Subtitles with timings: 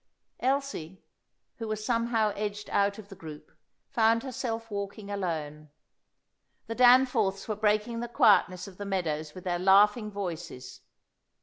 [0.39, 1.03] Elsie,
[1.57, 3.51] who was somehow edged out of the group,
[3.91, 5.69] found herself walking alone.
[6.65, 10.81] The Danforths were breaking the quietness of the meadows with their laughing voices.